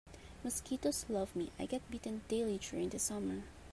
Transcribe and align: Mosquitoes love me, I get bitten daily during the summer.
Mosquitoes 0.43 1.05
love 1.09 1.35
me, 1.35 1.51
I 1.59 1.67
get 1.67 1.87
bitten 1.91 2.23
daily 2.27 2.57
during 2.57 2.89
the 2.89 2.97
summer. 2.97 3.43